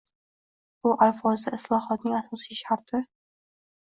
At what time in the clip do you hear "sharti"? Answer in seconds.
2.61-3.03